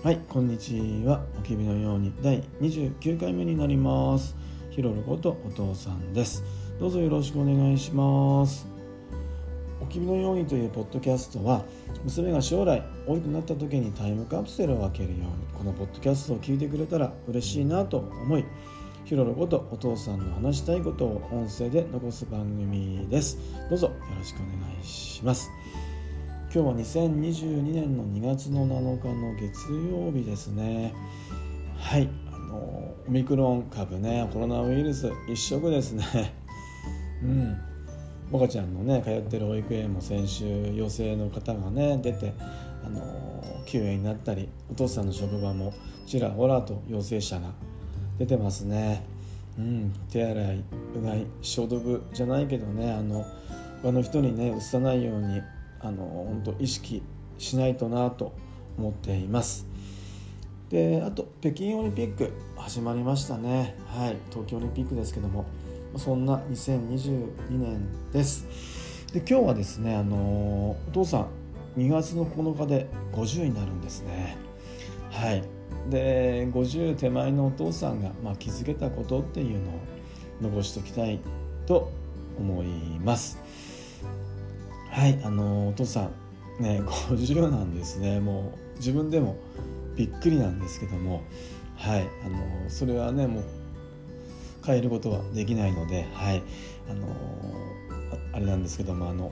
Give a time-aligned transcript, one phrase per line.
[0.00, 1.24] はいこんにちは。
[1.36, 4.36] おきびのように第29回目になります。
[4.70, 6.44] ひろろことお父さんです。
[6.78, 8.64] どうぞよろしくお願いします。
[9.80, 11.64] おきびのようにというポッドキャストは
[12.04, 18.44] 娘が将来大きくなった時にタイムカプセルを開けるようにこのポッドキャストを聞いてくれたら嬉しいなと思い
[19.04, 23.36] ひろろことお父さんの話したいことを音声で残す番組です。
[23.68, 25.50] どうぞよろしくお願いします。
[26.50, 30.94] 今日は2022年の2月の7日の月曜日ですね。
[31.76, 36.34] はいあのオミクロン株ねコロナウイルス一色ですね。
[37.22, 37.60] うん。
[38.30, 42.32] もかちゃんのね通ってる保育園も先週陽性の方がね出て
[42.82, 45.74] あの休園になったりお父さんの職場も
[46.06, 47.50] ちらほらと陽性者が
[48.18, 49.04] 出てますね。
[49.58, 49.92] うん。
[50.08, 53.26] 手洗いうがい消毒じゃないけどねあの
[53.82, 55.42] 他の人にねうつさないように
[55.80, 57.02] あの本当意識
[57.38, 58.32] しないとなと
[58.78, 59.66] 思っています。
[60.70, 63.76] であと北京オリンピック始まりましたね。
[63.86, 65.46] はい東京オリンピックですけども。
[65.96, 68.46] そんな2022年です。
[69.12, 71.28] で今日はですねあのお父さん
[71.80, 74.36] 2月の9日で50になるんですね。
[75.10, 75.42] はい。
[75.88, 79.72] で50手前のお父さんが、まあ、気づけたことっていうのを
[80.42, 81.20] 残しておきたい
[81.66, 81.90] と
[82.38, 82.66] 思い
[83.02, 83.38] ます。
[84.98, 86.10] はいあのお父さ
[86.58, 88.18] んね 50なんですね。
[88.18, 89.36] もう自分でも
[89.94, 91.22] びっくりなんですけども
[91.76, 93.44] はいあのそれはねもう
[94.66, 96.42] 変えることはできないのではい
[96.90, 97.06] あの
[98.32, 99.30] あれなんですけどもあの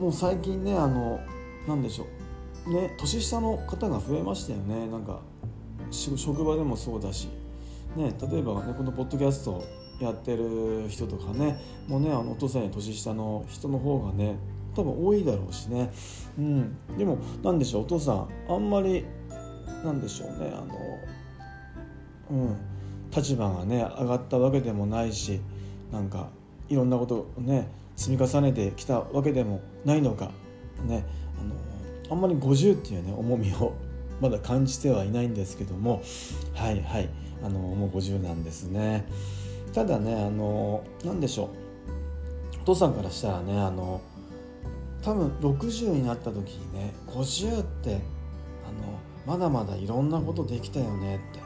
[0.00, 1.20] もう最近ねあの
[1.68, 2.06] 何でしょ
[2.66, 2.72] う。
[2.72, 4.88] ね年下の方が増えましたよね。
[4.88, 5.20] なんか
[5.90, 7.28] 職場でもそうだし。
[7.94, 9.62] ね例えばねこのポッドキャスト
[10.00, 11.58] やってる人とかね
[11.88, 14.36] もうねあのお父さんや年下の人の方がね
[14.74, 15.90] 多分多いだろうしね、
[16.38, 19.04] うん、でも何でしょうお父さんあんまり
[19.84, 20.74] なんでしょうねあの
[22.30, 22.56] うん。
[23.14, 25.40] 立場がね上がったわけでもないし
[25.92, 26.28] なんか
[26.68, 30.30] いろんなことをね積み重ねてきたわけでもないのか
[30.84, 31.04] ね。
[31.40, 33.74] あのあんまり50っていうね重みを
[34.20, 36.02] まだ感じてはいないんですけども
[36.54, 37.08] はいはい。
[37.42, 39.06] あのもう50なんですね。
[39.76, 41.50] ただねあの何でしょ
[42.54, 42.60] う。
[42.62, 44.00] お父さんからしたらねあの
[45.02, 51.40] 多分60になった時にね50ってあのまだまだいろんなことできたよねって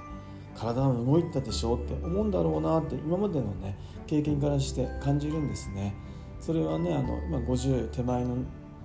[0.57, 3.77] 体も動いたでしょって思うんだろうなって今までのね
[4.07, 5.97] 経験からして感じるんですね。
[6.39, 8.37] それはねあの今50手前の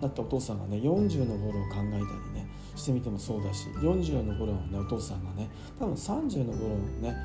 [0.02, 1.94] なったお父さんがね40の頃を考えたり
[2.34, 7.16] ねしてみてもそうだし40の頃のねお父さんがね多分30の頃のね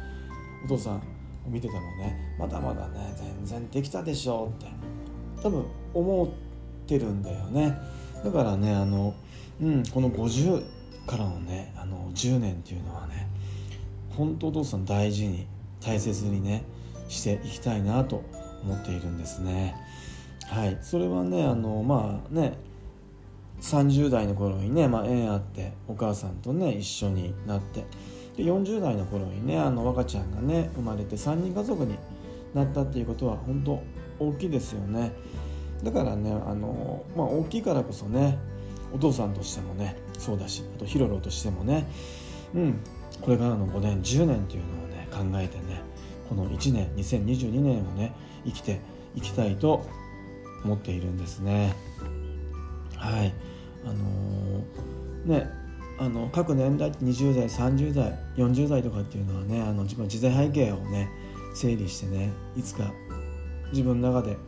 [0.66, 2.36] お父さん見ててもね。
[2.38, 4.72] まだまだね全然できたでしょうって。
[5.42, 5.64] 多分
[5.94, 6.28] 思っ
[6.86, 7.76] てるんだよね。
[8.24, 9.14] だからねあの、
[9.60, 10.64] うん、この50
[11.06, 13.28] からのねあの10年っていうのはね
[14.10, 15.46] 本当お父さん大事に
[15.80, 16.62] 大切にね
[17.08, 18.22] していきたいなと
[18.62, 19.74] 思っているんですね。
[20.46, 20.78] はい。
[20.82, 22.58] それはねあのまあね
[23.60, 27.84] 30代の頃にね、まあ、縁あってお母さんとね一緒になって
[28.40, 31.98] で40代の頃にねあの若ちゃんがね生まれて3人家族に
[32.54, 33.82] なったっていうことは本当
[34.18, 35.12] 大きいですよね。
[35.84, 38.38] だからねあの、まあ、大きいからこそね
[38.94, 41.86] お父さんとしてもねそうだしあとヒロロとしてもね
[42.54, 42.80] うん
[43.20, 45.82] これからの5年10年っていうのをね考えてね
[46.28, 48.12] この1年2022年をね
[48.46, 48.80] 生きて
[49.14, 49.86] いきたいと
[50.64, 51.74] 思っているんですね。
[52.96, 53.32] はい。
[53.84, 55.59] あのー、ね
[56.00, 61.10] あの各年代20代30代40代とかっていうのはねあの自分の時代背景をね
[61.54, 62.90] 整理してねいつか
[63.70, 64.38] 自分の中で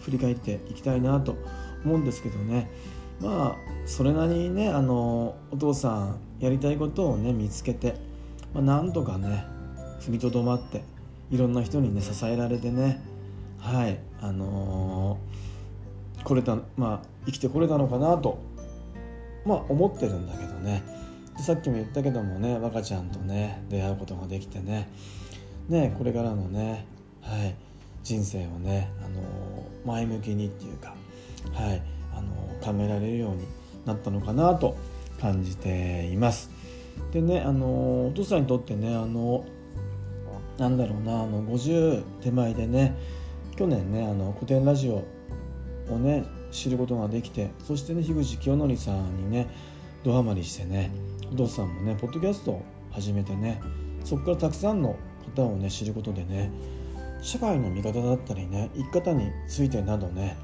[0.00, 1.36] 振り返っていきたいなと
[1.84, 2.70] 思うんですけどね。
[3.20, 3.56] まあ
[3.86, 7.96] それなりにねあのお父さんやりたいことをね見つけて、
[8.54, 9.44] まあ、なんとかね
[10.00, 10.82] 踏みとどまって
[11.30, 13.02] いろんな人にね支えられてね
[13.58, 18.38] はいあのー、これたまあ生きてこれたのかなと
[19.44, 20.82] まあ思ってるんだけどね。
[21.38, 24.88] さっきも言ったけどもね若ちゃんとね出会うことができてね。
[25.68, 26.86] ねこれからのね
[27.20, 27.54] はい
[28.02, 30.94] 人生をね、あのー、前向きにっていうか
[31.52, 31.82] はい、
[32.12, 33.46] あのー、考えられるように
[33.86, 34.76] なったのかなと
[35.20, 36.50] 感じています。
[37.12, 39.44] でね、あのー、お父さんにとってねあの
[40.58, 42.94] なんだろうなあの50手前でね
[43.56, 45.04] 去年ねあの古典ラジオ
[45.92, 46.24] をね
[46.54, 49.48] 知ることができてそしてね樋口清則さんにね
[50.04, 50.90] ドハマりしてね
[51.32, 53.60] お父さんもねポッドキャストを始めてね
[54.04, 54.96] そこからたくさんの
[55.34, 56.52] 方をね知ることでね
[57.20, 60.36] 社会の見方だったりね生き方についてなどね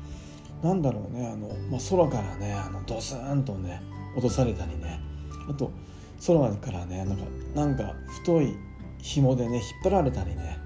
[0.63, 3.81] なんだろうねあの、まあ、空からねあのドスンとね
[4.15, 5.01] 落とされたりね
[5.49, 5.71] あと
[6.27, 7.25] 空からねなんか
[7.55, 8.57] なんか太い
[8.99, 10.59] 紐でね引っ張られたりね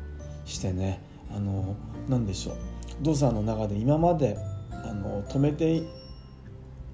[0.47, 1.03] してね
[1.35, 1.77] あの
[2.09, 2.57] 何でしょう。
[3.03, 4.39] 動作の中で今まで
[4.95, 5.83] の止めて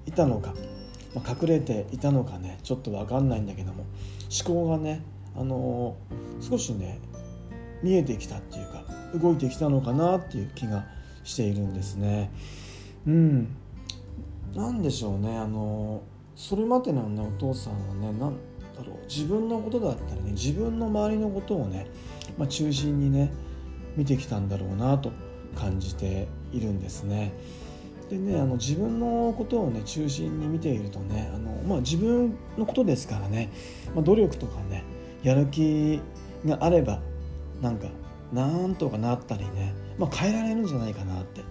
[0.05, 0.53] いたのか、
[1.13, 3.85] まあ、隠れていたのかねちょっと分かんないんだけども
[4.45, 5.03] 思考がね
[5.35, 5.95] あの
[6.39, 6.99] 少しね
[7.83, 8.83] 見えてきたっていうか
[9.15, 10.85] 動いてきたのかなっていう気が
[11.23, 12.31] しているんですね。
[13.07, 13.55] うん
[14.55, 16.03] 何でしょうねあの
[16.35, 21.87] それまでのねお父さんはね何だろう自分のことだったりね自分の周りのことをね、
[22.37, 23.31] まあ、中心にね
[23.95, 25.11] 見てきたんだろうなと
[25.55, 27.33] 感じているんですね。
[28.11, 33.49] でねあの自分のことをね中心に見ているとねあの、まあ、自分のことですからね、
[33.95, 34.83] まあ、努力とかね
[35.23, 36.01] やる気
[36.45, 36.99] があれば
[37.61, 37.87] なんか
[38.33, 41.41] なんとかなったりね、まあ、変えられるんじゃないかなって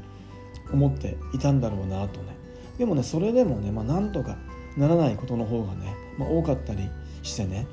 [0.70, 2.36] 思っていたんだろうなとね
[2.76, 4.36] でもねそれでもね、まあ、なんとか
[4.76, 6.90] ならないことの方がね、まあ、多かったり
[7.22, 7.66] してね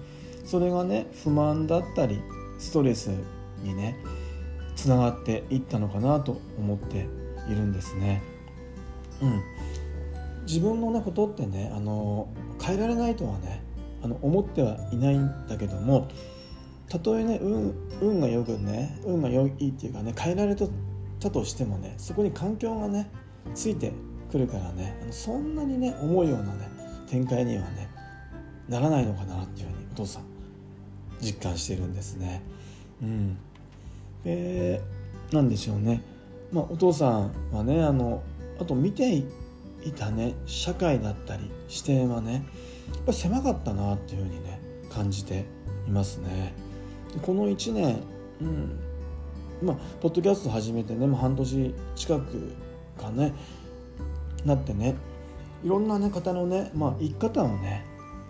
[0.46, 2.22] それがね不満だったり
[2.58, 3.10] ストレス
[3.64, 3.98] にね
[4.78, 7.08] つながっていったのかなと思って
[7.50, 8.37] いるんですね。
[9.22, 9.42] うん、
[10.46, 12.28] 自分のねことってねあの
[12.62, 13.64] 変えられないとはね
[14.04, 16.08] あの思ってはいないんだけども
[16.90, 20.68] たとえね運運がよくね運が良いっていうかね変えられた
[21.30, 23.10] としてもねそこに環境がね
[23.56, 23.92] ついて
[24.32, 26.70] くるからねそんなにね思うようなね
[27.08, 27.90] 展開にはね
[28.70, 30.24] ならないのかなっていうふうにお父さん
[31.22, 32.44] 実感してるんですね。
[33.02, 33.38] うん、
[34.24, 34.82] で
[35.32, 36.02] なんでしょうね、
[36.52, 38.22] まあ、お父さんはねあの
[38.60, 39.26] あと見てい
[39.96, 42.46] たね社会だったり視点はね
[42.94, 44.60] やっぱ狭かったなっていうふうにね
[44.90, 45.46] 感じて
[45.88, 46.54] いますね。
[47.22, 48.00] この1年、
[48.42, 48.80] うん
[49.62, 52.54] まあ、ポッドキャスト始めてね、もう半年近く
[53.02, 53.34] かね
[54.46, 54.96] なってね
[55.64, 57.86] いろんな、ね、方のね、まあ、生き方をね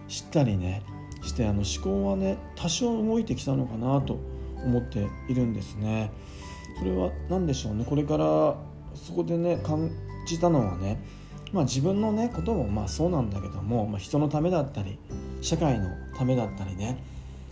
[0.08, 0.84] 知ったりね
[1.22, 4.20] してあの思考はね多少動いてきたのかなと
[4.64, 6.12] 思っているんですね。
[6.80, 7.84] それは何でしょうね？
[7.84, 8.56] これから
[8.96, 9.58] そこでね
[10.28, 11.02] じたのはね、
[11.54, 15.00] まあ、自分のねこともまあそうなんだけども、まあ、人のためだったり
[15.42, 17.02] 社会のためだったりね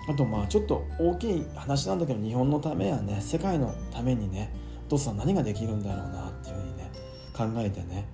[0.07, 4.54] あとまあちょっと大きい話なんだけど日本のためやね世界のためにね
[4.88, 6.92] お父さん何ができるんだろうなっていうふうにね
[7.36, 8.06] 考えてね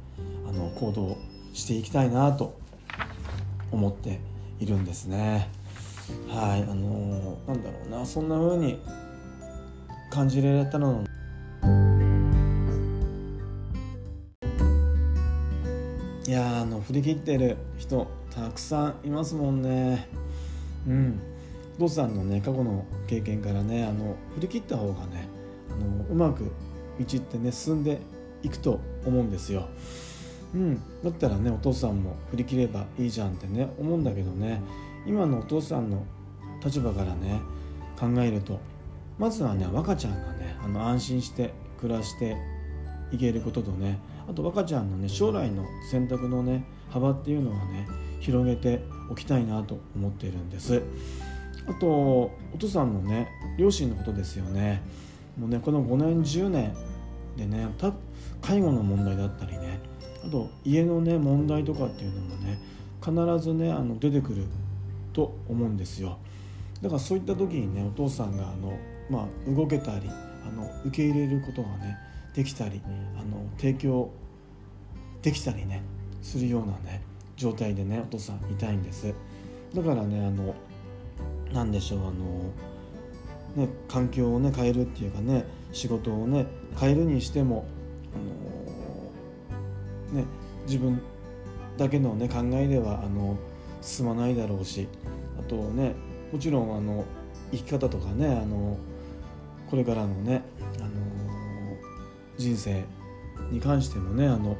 [0.47, 1.17] あの行動
[1.53, 2.57] していきたいなと
[3.71, 4.19] 思って
[4.59, 5.49] いるんですね。
[6.27, 8.79] はいあのー、なんだろうなそんな風に
[10.09, 11.05] 感じられたの
[16.27, 20.07] いやあの振り切ってる人たくさんいますもんね。
[20.87, 21.19] うん。
[21.79, 25.27] ドさんのね過去の経験からねあの振り切った方がね
[25.71, 26.51] あのうまく
[26.99, 27.99] 道ってね進んで
[28.43, 29.67] いくと思うんですよ。
[30.53, 34.61] うん、だったらねお父さんも振り切ればいいじゃんってね思うんだけどね。
[35.07, 36.03] 今のお父さんの
[36.63, 37.41] 立場からね
[37.99, 38.59] 考えると
[39.17, 42.37] まずはね若ちゃんがねあの安心して暮らして
[43.11, 47.87] いけることとねあと若ちゃんのね将来の選択のね幅っていうのはね
[48.19, 50.81] 広げておきたいなと思っているんです。
[51.67, 54.81] あとお父さんのね両親のことですよね。
[55.37, 56.73] もうねこの5年10年
[57.37, 57.67] でね
[58.41, 59.79] 介護の問題だったりね
[60.25, 62.59] あと家のね問題とかっていうのもね
[63.03, 64.45] 必ずねあの出てくる
[65.13, 66.17] と思うんですよ。
[66.81, 68.77] だからそういった時にねお父さんがあの、
[69.09, 71.97] まあ、動けたりあの受け入れることがね
[72.33, 74.09] できたりあの提供
[75.21, 75.83] できたりね
[76.23, 77.03] するようなね
[77.37, 79.13] 状態でねお父さんいたいんです。
[79.75, 80.55] だからねあの
[81.53, 82.11] 何でしょうあの、
[83.67, 86.47] ね、環境をね変えるっていうかね仕事をね
[86.79, 87.65] 変えるにしても
[88.15, 88.17] あ
[90.15, 90.25] の、ね、
[90.65, 90.99] 自分
[91.77, 93.37] だけの、ね、考えではあの
[93.81, 94.87] 進まないだろうし
[95.39, 95.93] あとね
[96.33, 97.05] もちろんあの
[97.51, 98.75] 生き方とかねあの
[99.69, 100.41] これからのね
[100.79, 100.89] あの
[102.37, 102.83] 人生
[103.49, 104.57] に関してもねあの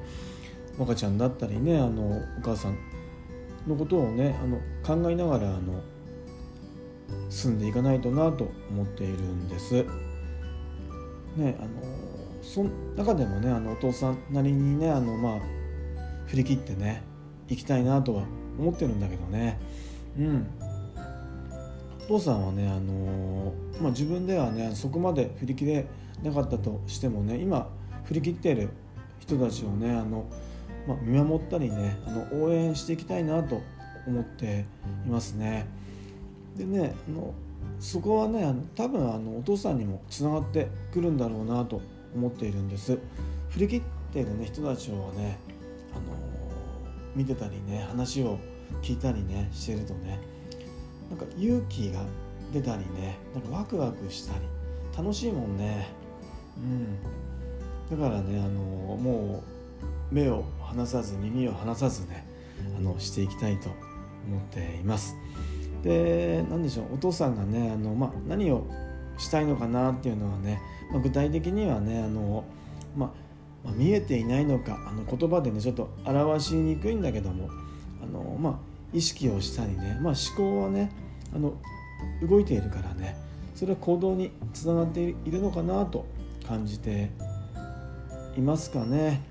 [0.78, 2.78] 若ちゃんだったりねあのお母さん
[3.68, 5.82] のことをねあの考えながらあの
[7.30, 9.86] 進んでいかないとなと思っているんです。
[11.36, 11.70] ねあの
[12.42, 15.40] その中でもねあのお父さんなりにねあの、まあ、
[16.28, 17.04] 振り切ってね
[17.48, 18.24] 行きたいなとは
[18.58, 19.60] 思ってるんだけどね。
[20.18, 20.48] うん
[22.06, 25.86] お父さんはね、あのまあ、自分ではねそこまで振り切れ
[26.22, 27.70] なかったとしてもね今
[28.06, 28.70] 振り切ってる
[29.20, 30.26] 人たちをねあの、
[30.88, 33.62] まあ、見守ったりねあの応援していきたいなと
[34.08, 34.66] 思って
[35.06, 35.68] いますね。
[36.58, 37.34] でねあの
[37.80, 41.82] そこはねあの多分あのお父さんにもつながってくるんだろうなと
[42.16, 42.98] 思っているんです。
[43.50, 43.82] 振り切っ
[44.14, 45.38] てる、ね、人たちをね、
[45.94, 46.02] あの
[47.16, 48.38] 見てたりね話を
[48.82, 50.20] 聞いたりねしてるとね
[51.10, 52.02] なんか勇気が
[52.54, 54.46] 出たりねなんかワクワクしたり
[54.98, 55.88] 楽しいもんね。
[56.58, 56.98] うん。
[57.92, 58.62] だからねあの
[58.98, 59.44] も
[60.12, 62.26] う目を離さず耳を離さずね
[62.78, 63.70] あのしていきたいと
[64.28, 65.16] 思っています。
[65.84, 68.66] で何でしょうお父さんがねあの、まあ、何を
[69.18, 72.46] したいのかなっていうのはね、まあ、具体的にはねあの、
[72.96, 73.10] まあ、
[73.66, 77.50] まあ、見えていないのかあの言葉でねちょっと表しにくいんだけども
[78.04, 78.56] あの、まあ、
[78.94, 80.92] 意識をしたりね、まあ、思考はね
[81.36, 81.54] あの
[82.28, 83.18] 動いているからね
[83.56, 86.06] それは行動につながっているのかなと
[86.48, 87.10] 感じて
[88.38, 89.22] いますかね。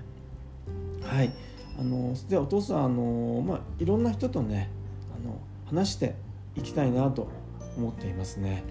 [1.03, 1.31] はい。
[1.79, 4.69] あのでお父さんあの、まあ、いろんな人とね
[5.15, 6.15] あの話して
[6.55, 7.29] いきたいなと
[7.77, 8.63] 思っていますね。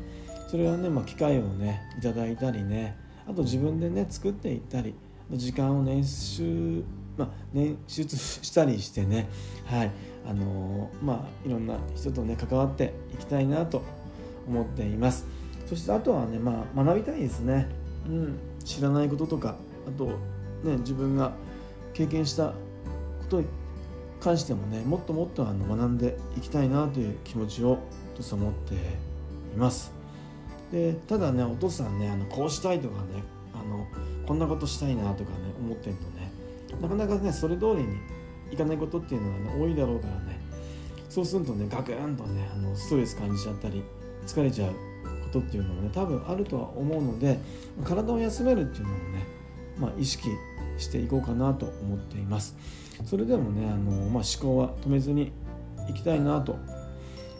[0.48, 2.96] それはね、まあ、機会をねいただいたりね
[3.28, 4.94] あと自分でね作っていったり
[5.32, 6.84] 時間を捻出、
[7.16, 9.28] まあ、捻出したりしてね
[9.66, 9.90] はい。
[10.28, 13.82] あのまあいろんな人とね関わっていきたいなと
[14.46, 15.26] 思っています。
[15.66, 17.68] そしてあとはね、まあ、学びたいですね、
[18.06, 19.54] うん、知らないこととか
[19.94, 20.06] あと
[20.68, 21.32] ね自分が
[21.92, 22.54] 経験したこ
[23.28, 23.46] とに
[24.20, 27.78] 関してもねもっともっとあの学んでいきたいなという気持ちを
[28.14, 28.78] とさ持ってい
[29.56, 29.92] ます。
[30.70, 33.86] でただねお父さんねあのこうしたいとかねあの
[34.26, 36.30] こんなことしたいなとかね思ってるとね
[36.80, 37.98] なかなかねそれ通りに
[38.52, 40.40] いかないことっていうのはね多いだろうからね。
[41.08, 43.82] そうするとねガクンとねあのストレス感じちゃったり
[44.26, 47.36] 疲れちゃうことっていうのもね多分あるとは思うので
[47.84, 49.26] 体を休めるっていうのをね、
[49.80, 50.28] まあ、意識
[50.78, 52.56] していこうかなと思っています。
[53.04, 55.32] それでもねあの、まあ、思考は止めずに
[55.88, 56.58] いきたいなと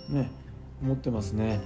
[0.09, 0.31] ね
[0.83, 1.61] 思ってますね。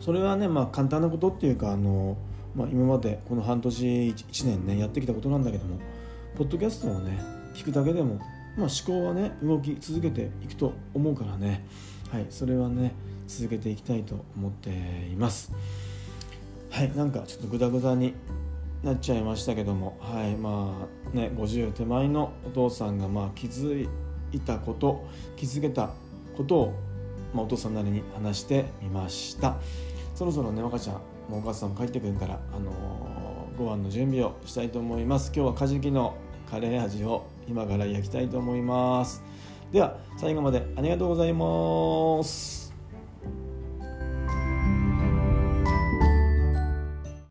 [0.00, 2.16] それはねまあ簡単なことっていうかあの、
[2.54, 5.78] まあ、今までこの半年1年ねやってきたことなんだけども
[6.36, 7.18] ポッドキャストをね
[7.54, 8.16] 聞くだけでも、
[8.56, 11.64] まあ、思考はね動き続けていくと思うからね。
[12.10, 12.92] はいそれはね
[13.26, 14.70] 続けていきたいと思って
[15.10, 15.52] います。
[16.70, 18.14] はいなんかちょっとグダグダに
[18.84, 19.96] なっちゃいましたけども。
[20.00, 23.88] はいまあね50手前のお父さんがまあ気づ
[24.32, 25.90] いたこと気づけた
[26.36, 26.72] ことを、
[27.32, 29.56] まあ、お父さんなりに話してみました。
[30.14, 30.96] そろそろね若ちゃん
[31.28, 35.32] もうお母さんも帰ってくるから、あのー、ご飯の準備をしたいと思います。
[35.34, 36.16] 今日はカジキの
[36.50, 39.22] カレー味を今から焼きたいと思います。
[39.72, 42.63] では最後までありがとうございます。